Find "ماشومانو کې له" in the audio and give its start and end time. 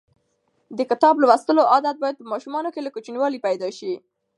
2.33-2.89